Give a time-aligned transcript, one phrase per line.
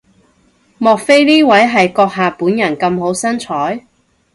[0.79, 3.85] 莫非呢位係閣下本人咁好身材？